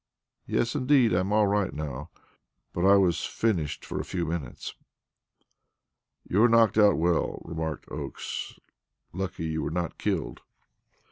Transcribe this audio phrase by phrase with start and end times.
[0.47, 1.13] "Yes, indeed.
[1.13, 2.09] I am all right now,
[2.73, 4.73] but I was finished for a few minutes."
[6.27, 8.59] "You were knocked out well," remarked Oakes;
[9.13, 10.41] "lucky you were not killed."